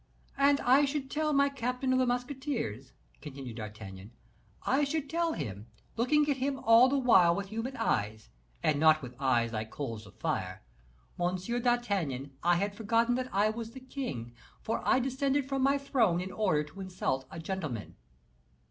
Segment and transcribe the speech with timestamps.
[0.35, 4.09] "And I should tell my captain of the musketeers," continued D'Artagnan,
[4.63, 8.29] "I should tell him, looking at him all the while with human eyes,
[8.63, 10.63] and not with eyes like coals of fire,
[11.21, 11.35] 'M.
[11.35, 14.33] d'Artagnan, I had forgotten that I was the king,
[14.63, 17.95] for I descended from my throne in order to insult a gentleman.